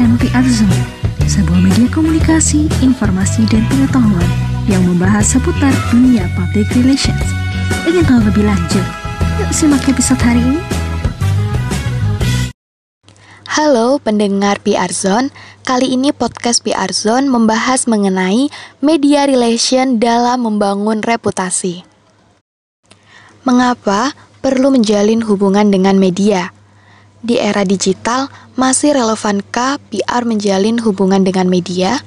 mendengarkan 0.00 0.16
PR 0.32 0.46
Zone, 0.48 0.80
sebuah 1.28 1.60
media 1.60 1.88
komunikasi, 1.92 2.72
informasi, 2.80 3.44
dan 3.52 3.60
pengetahuan 3.68 4.30
yang 4.64 4.80
membahas 4.88 5.36
seputar 5.36 5.76
dunia 5.92 6.24
public 6.32 6.72
relations. 6.72 7.20
Ingin 7.84 8.08
tahu 8.08 8.24
lebih 8.24 8.48
lanjut? 8.48 8.86
Yuk 9.44 9.52
simak 9.52 9.84
episode 9.92 10.16
hari 10.24 10.40
ini. 10.40 10.60
Halo 13.44 14.00
pendengar 14.00 14.56
PR 14.64 14.88
Zone, 14.88 15.28
kali 15.68 15.92
ini 15.92 16.16
podcast 16.16 16.64
PR 16.64 16.96
Zone 16.96 17.28
membahas 17.28 17.84
mengenai 17.84 18.48
media 18.80 19.28
relation 19.28 20.00
dalam 20.00 20.48
membangun 20.48 21.04
reputasi. 21.04 21.84
Mengapa 23.44 24.16
perlu 24.40 24.72
menjalin 24.72 25.20
hubungan 25.28 25.68
dengan 25.68 26.00
media? 26.00 26.56
Di 27.20 27.36
era 27.36 27.68
digital, 27.68 28.32
masih 28.56 28.96
relevankah 28.96 29.76
PR 29.92 30.24
menjalin 30.24 30.80
hubungan 30.80 31.20
dengan 31.20 31.52
media? 31.52 32.00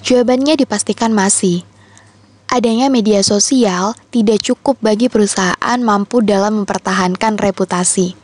Jawabannya 0.00 0.56
dipastikan 0.56 1.12
masih. 1.12 1.60
Adanya 2.48 2.88
media 2.88 3.20
sosial 3.20 3.92
tidak 4.08 4.40
cukup 4.40 4.80
bagi 4.80 5.12
perusahaan 5.12 5.78
mampu 5.84 6.24
dalam 6.24 6.64
mempertahankan 6.64 7.36
reputasi. 7.36 8.16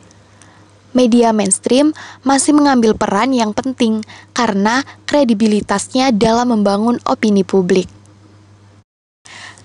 Media 0.97 1.29
mainstream 1.29 1.93
masih 2.25 2.57
mengambil 2.57 2.97
peran 2.97 3.29
yang 3.29 3.53
penting 3.53 4.01
karena 4.33 4.81
kredibilitasnya 5.05 6.09
dalam 6.09 6.49
membangun 6.49 6.97
opini 7.05 7.45
publik. 7.45 7.85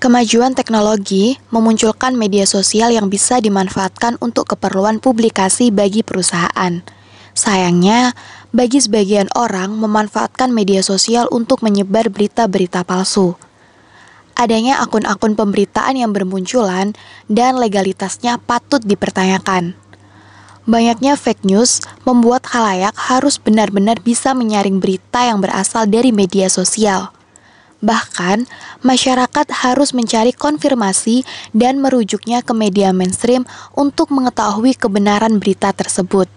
Kemajuan 0.03 0.59
teknologi 0.59 1.39
memunculkan 1.55 2.19
media 2.19 2.43
sosial 2.43 2.91
yang 2.91 3.07
bisa 3.07 3.39
dimanfaatkan 3.39 4.19
untuk 4.19 4.51
keperluan 4.51 4.99
publikasi 4.99 5.71
bagi 5.71 6.03
perusahaan. 6.03 6.83
Sayangnya, 7.39 8.11
bagi 8.51 8.83
sebagian 8.83 9.31
orang 9.39 9.79
memanfaatkan 9.79 10.51
media 10.51 10.83
sosial 10.83 11.31
untuk 11.31 11.63
menyebar 11.63 12.11
berita-berita 12.11 12.83
palsu. 12.83 13.39
Adanya 14.35 14.83
akun-akun 14.83 15.39
pemberitaan 15.39 15.95
yang 15.95 16.11
bermunculan 16.11 16.99
dan 17.31 17.63
legalitasnya 17.63 18.43
patut 18.43 18.83
dipertanyakan. 18.83 19.79
Banyaknya 20.67 21.15
fake 21.15 21.47
news 21.47 21.79
membuat 22.03 22.51
halayak 22.51 22.99
harus 22.99 23.39
benar-benar 23.39 24.03
bisa 24.03 24.35
menyaring 24.35 24.83
berita 24.83 25.31
yang 25.31 25.39
berasal 25.39 25.87
dari 25.87 26.11
media 26.11 26.51
sosial. 26.51 27.22
Bahkan, 27.83 28.47
masyarakat 28.87 29.47
harus 29.51 29.91
mencari 29.91 30.31
konfirmasi 30.31 31.27
dan 31.51 31.83
merujuknya 31.83 32.39
ke 32.47 32.55
media 32.55 32.95
mainstream 32.95 33.43
untuk 33.75 34.15
mengetahui 34.15 34.79
kebenaran 34.79 35.43
berita 35.43 35.75
tersebut. 35.75 36.31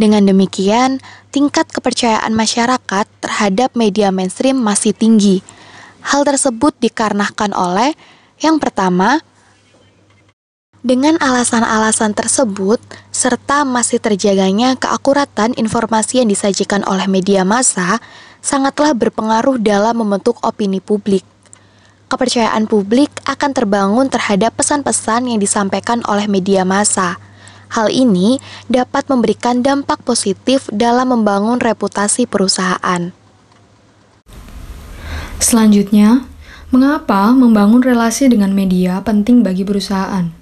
Dengan 0.00 0.24
demikian, 0.24 1.04
tingkat 1.28 1.68
kepercayaan 1.68 2.32
masyarakat 2.32 3.06
terhadap 3.20 3.76
media 3.76 4.08
mainstream 4.08 4.56
masih 4.56 4.96
tinggi. 4.96 5.44
Hal 6.00 6.24
tersebut 6.24 6.72
dikarenakan 6.80 7.52
oleh 7.52 7.92
yang 8.40 8.56
pertama, 8.56 9.22
dengan 10.82 11.14
alasan-alasan 11.22 12.10
tersebut, 12.10 12.82
serta 13.14 13.62
masih 13.62 14.02
terjaganya 14.02 14.74
keakuratan 14.74 15.54
informasi 15.54 16.18
yang 16.18 16.26
disajikan 16.26 16.82
oleh 16.90 17.06
media 17.06 17.46
massa, 17.46 18.02
sangatlah 18.42 18.90
berpengaruh 18.90 19.62
dalam 19.62 20.02
membentuk 20.02 20.42
opini 20.42 20.82
publik. 20.82 21.22
Kepercayaan 22.10 22.66
publik 22.66 23.14
akan 23.30 23.54
terbangun 23.54 24.10
terhadap 24.10 24.58
pesan-pesan 24.58 25.30
yang 25.30 25.38
disampaikan 25.38 26.02
oleh 26.10 26.26
media 26.26 26.66
massa. 26.66 27.14
Hal 27.70 27.86
ini 27.86 28.42
dapat 28.66 29.06
memberikan 29.06 29.62
dampak 29.62 30.02
positif 30.02 30.66
dalam 30.74 31.14
membangun 31.14 31.62
reputasi 31.62 32.26
perusahaan. 32.26 33.14
Selanjutnya, 35.38 36.26
mengapa 36.74 37.30
membangun 37.30 37.86
relasi 37.86 38.26
dengan 38.26 38.50
media 38.50 38.98
penting 39.06 39.46
bagi 39.46 39.62
perusahaan? 39.62 40.41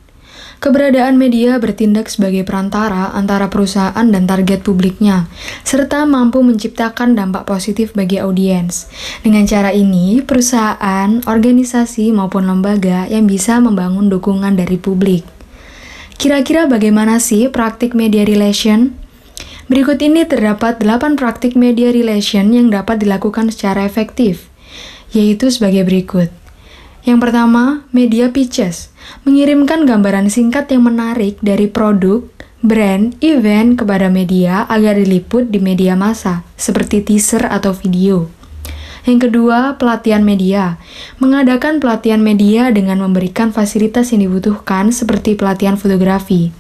Keberadaan 0.61 1.17
media 1.17 1.57
bertindak 1.57 2.13
sebagai 2.13 2.45
perantara 2.45 3.17
antara 3.17 3.49
perusahaan 3.49 4.05
dan 4.05 4.29
target 4.29 4.61
publiknya, 4.61 5.25
serta 5.65 6.05
mampu 6.05 6.45
menciptakan 6.45 7.17
dampak 7.17 7.49
positif 7.49 7.97
bagi 7.97 8.21
audiens. 8.21 8.93
Dengan 9.25 9.49
cara 9.49 9.73
ini, 9.73 10.21
perusahaan, 10.21 11.25
organisasi, 11.25 12.13
maupun 12.13 12.45
lembaga 12.45 13.09
yang 13.09 13.25
bisa 13.25 13.57
membangun 13.57 14.13
dukungan 14.13 14.53
dari 14.53 14.77
publik. 14.77 15.25
Kira-kira 16.21 16.69
bagaimana 16.69 17.25
sih 17.25 17.49
praktik 17.49 17.97
media 17.97 18.29
relation? 18.29 18.93
Berikut 19.73 19.97
ini 20.05 20.29
terdapat 20.29 20.77
8 20.85 21.17
praktik 21.17 21.57
media 21.57 21.89
relation 21.89 22.53
yang 22.53 22.69
dapat 22.69 23.01
dilakukan 23.01 23.49
secara 23.49 23.89
efektif, 23.89 24.53
yaitu 25.17 25.49
sebagai 25.49 25.89
berikut. 25.89 26.40
Yang 27.01 27.19
pertama, 27.29 27.89
media 27.97 28.29
pitches 28.29 28.93
mengirimkan 29.25 29.89
gambaran 29.89 30.29
singkat 30.29 30.69
yang 30.69 30.85
menarik 30.85 31.41
dari 31.41 31.65
produk, 31.65 32.29
brand, 32.61 33.17
event 33.25 33.81
kepada 33.81 34.13
media 34.13 34.69
agar 34.69 35.01
diliput 35.01 35.49
di 35.49 35.59
media 35.65 35.97
massa, 35.97 36.45
seperti 36.61 37.01
teaser 37.01 37.49
atau 37.49 37.73
video. 37.73 38.29
Yang 39.09 39.33
kedua, 39.33 39.81
pelatihan 39.81 40.21
media. 40.21 40.77
Mengadakan 41.17 41.81
pelatihan 41.81 42.21
media 42.21 42.69
dengan 42.69 43.01
memberikan 43.01 43.49
fasilitas 43.49 44.13
yang 44.13 44.29
dibutuhkan 44.29 44.93
seperti 44.93 45.41
pelatihan 45.41 45.81
fotografi. 45.81 46.53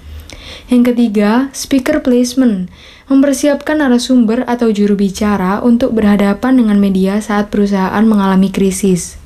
Yang 0.72 0.96
ketiga, 0.96 1.52
speaker 1.52 2.00
placement. 2.00 2.72
Mempersiapkan 3.12 3.84
narasumber 3.84 4.48
atau 4.48 4.72
juru 4.72 4.96
bicara 4.96 5.60
untuk 5.60 5.92
berhadapan 5.92 6.56
dengan 6.64 6.80
media 6.80 7.20
saat 7.20 7.52
perusahaan 7.52 8.02
mengalami 8.08 8.48
krisis. 8.48 9.19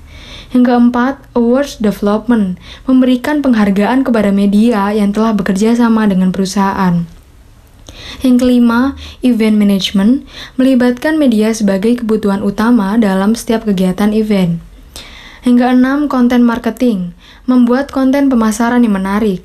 Yang 0.54 0.70
keempat, 0.70 1.18
awards 1.34 1.82
development, 1.82 2.62
memberikan 2.86 3.42
penghargaan 3.42 4.06
kepada 4.06 4.30
media 4.30 4.94
yang 4.94 5.10
telah 5.10 5.34
bekerja 5.34 5.74
sama 5.74 6.06
dengan 6.06 6.30
perusahaan. 6.30 7.02
Yang 8.22 8.36
kelima, 8.38 8.94
event 9.26 9.58
management, 9.58 10.22
melibatkan 10.54 11.18
media 11.18 11.50
sebagai 11.50 11.98
kebutuhan 11.98 12.38
utama 12.46 12.94
dalam 12.94 13.34
setiap 13.34 13.66
kegiatan 13.66 14.14
event. 14.14 14.62
Yang 15.42 15.56
keenam, 15.58 16.06
konten 16.06 16.46
marketing, 16.46 17.18
membuat 17.50 17.90
konten 17.90 18.30
pemasaran 18.30 18.86
yang 18.86 18.94
menarik. 18.94 19.42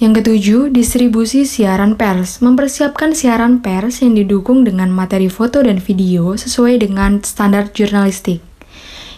Yang 0.00 0.24
ketujuh, 0.24 0.72
distribusi 0.72 1.44
siaran 1.44 2.00
pers, 2.00 2.40
mempersiapkan 2.40 3.12
siaran 3.12 3.60
pers 3.60 4.00
yang 4.00 4.16
didukung 4.16 4.64
dengan 4.64 4.88
materi 4.88 5.28
foto 5.28 5.60
dan 5.60 5.76
video 5.76 6.32
sesuai 6.32 6.80
dengan 6.80 7.20
standar 7.20 7.68
jurnalistik. 7.76 8.49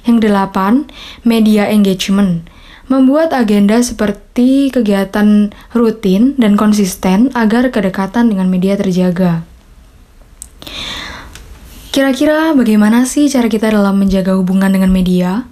Yang 0.03 0.31
delapan, 0.31 0.91
media 1.23 1.71
engagement. 1.71 2.47
Membuat 2.91 3.31
agenda 3.33 3.79
seperti 3.81 4.69
kegiatan 4.69 5.55
rutin 5.73 6.35
dan 6.37 6.59
konsisten 6.59 7.31
agar 7.33 7.71
kedekatan 7.71 8.29
dengan 8.29 8.51
media 8.51 8.75
terjaga. 8.75 9.47
Kira-kira 11.93 12.57
bagaimana 12.57 13.05
sih 13.05 13.29
cara 13.29 13.53
kita 13.53 13.69
dalam 13.69 14.01
menjaga 14.01 14.33
hubungan 14.35 14.73
dengan 14.73 14.89
media? 14.89 15.45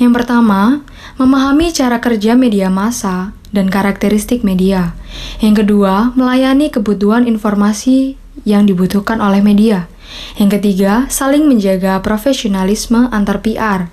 Yang 0.00 0.12
pertama, 0.20 0.80
memahami 1.16 1.72
cara 1.72 2.00
kerja 2.00 2.36
media 2.36 2.68
massa 2.72 3.32
dan 3.52 3.72
karakteristik 3.72 4.44
media. 4.44 4.92
Yang 5.40 5.64
kedua, 5.64 6.16
melayani 6.16 6.68
kebutuhan 6.68 7.24
informasi 7.24 8.16
yang 8.44 8.68
dibutuhkan 8.68 9.20
oleh 9.20 9.40
media. 9.40 9.88
Yang 10.36 10.60
ketiga, 10.60 11.08
saling 11.08 11.48
menjaga 11.48 11.98
profesionalisme 12.04 13.08
antar 13.10 13.40
PR. 13.40 13.88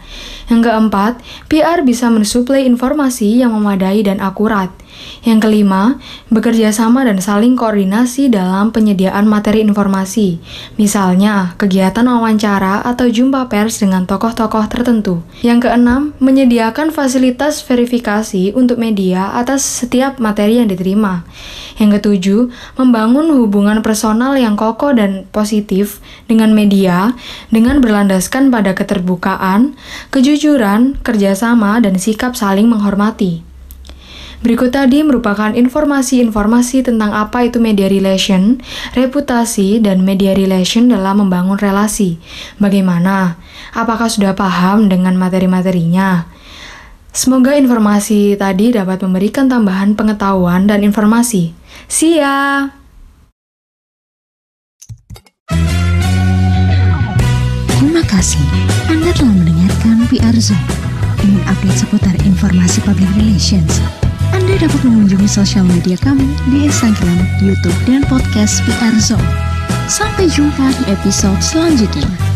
Yang 0.52 0.62
keempat, 0.70 1.14
PR 1.48 1.82
bisa 1.88 2.12
mensuplai 2.12 2.68
informasi 2.68 3.40
yang 3.40 3.56
memadai 3.56 4.04
dan 4.04 4.20
akurat. 4.20 4.70
Yang 5.24 5.40
kelima, 5.48 5.98
bekerja 6.28 6.76
sama 6.76 7.08
dan 7.08 7.24
saling 7.24 7.56
koordinasi 7.56 8.28
dalam 8.28 8.76
penyediaan 8.76 9.24
materi 9.24 9.64
informasi. 9.64 10.38
Misalnya, 10.76 11.56
kegiatan 11.56 12.04
wawancara 12.04 12.84
atau 12.84 13.08
jumpa 13.08 13.48
pers 13.48 13.80
dengan 13.80 14.04
tokoh-tokoh 14.04 14.68
tertentu. 14.68 15.24
Yang 15.40 15.70
keenam, 15.70 16.12
menyediakan 16.20 16.92
fasilitas 16.92 17.64
verifikasi 17.64 18.52
untuk 18.52 18.76
media 18.76 19.32
atas 19.32 19.64
setiap 19.64 20.20
materi 20.20 20.60
yang 20.60 20.68
diterima. 20.68 21.24
Yang 21.80 22.02
ketujuh, 22.02 22.42
membangun 22.78 23.34
hubungan 23.40 23.80
personal 23.82 24.38
yang 24.38 24.54
kokoh 24.60 24.94
dan 24.94 25.26
positif 25.32 26.04
dengan 26.28 26.52
media 26.52 27.16
dengan 27.50 27.82
berlandaskan 27.82 28.54
pada 28.54 28.78
keterbukaan, 28.78 29.74
kejujuran, 30.14 31.00
kerjasama, 31.02 31.82
dan 31.82 31.98
sikap 31.98 32.38
saling 32.38 32.70
menghormati. 32.70 33.53
Berikut 34.44 34.76
tadi 34.76 35.00
merupakan 35.02 35.56
informasi-informasi 35.56 36.84
tentang 36.84 37.16
apa 37.16 37.48
itu 37.48 37.64
media 37.64 37.88
relation, 37.88 38.60
reputasi, 38.92 39.80
dan 39.80 40.04
media 40.04 40.36
relation 40.36 40.92
dalam 40.92 41.24
membangun 41.24 41.56
relasi. 41.56 42.20
Bagaimana? 42.60 43.40
Apakah 43.72 44.12
sudah 44.12 44.36
paham 44.36 44.92
dengan 44.92 45.16
materi-materinya? 45.16 46.28
Semoga 47.16 47.56
informasi 47.56 48.36
tadi 48.36 48.76
dapat 48.76 49.00
memberikan 49.00 49.48
tambahan 49.48 49.96
pengetahuan 49.96 50.68
dan 50.68 50.84
informasi. 50.84 51.56
See 51.88 52.20
ya! 52.20 52.68
kasih. 58.14 58.46
Anda 58.92 59.12
telah 59.16 59.36
mendengarkan 59.36 60.08
PR 60.12 60.36
Zone. 60.40 60.68
Ingin 61.24 61.44
update 61.48 61.78
seputar 61.82 62.16
informasi 62.28 62.84
public 62.84 63.10
relations? 63.16 64.03
Anda 64.54 64.70
dapat 64.70 64.86
mengunjungi 64.86 65.26
sosial 65.26 65.66
media 65.66 65.98
kami 65.98 66.30
di 66.54 66.70
Instagram, 66.70 67.26
YouTube, 67.42 67.74
dan 67.90 68.06
podcast 68.06 68.62
PR 68.70 68.94
Zone. 69.02 69.26
Sampai 69.90 70.30
jumpa 70.30 70.70
di 70.78 70.94
episode 70.94 71.42
selanjutnya. 71.42 72.33